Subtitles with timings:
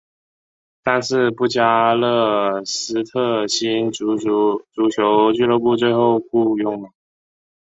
[0.81, 6.89] 但是布加勒斯特星足球俱乐部最后雇佣了。